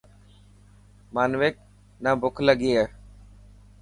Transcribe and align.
مانوڪ 1.13 1.55
نا 2.03 2.11
بک 2.21 2.35
لڳي 2.47 2.71
هي. 2.77 2.85